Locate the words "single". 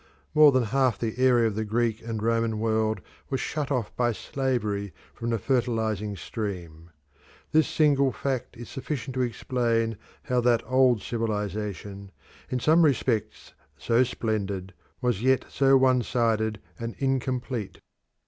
7.67-8.11